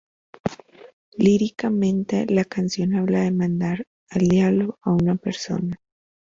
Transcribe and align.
Líricamente, 1.15 2.25
la 2.25 2.43
canción 2.43 2.95
habla 2.95 3.19
de 3.21 3.29
mandar 3.29 3.85
al 4.09 4.27
diablo 4.29 4.79
a 4.81 4.93
una 4.93 5.13
persona. 5.13 5.77